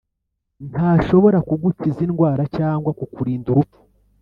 ntashobora 0.69 1.37
kugukiza 1.47 1.99
indwara 2.07 2.43
cyangwa 2.57 2.89
kukurinda 2.99 3.47
urupfu 3.49 3.79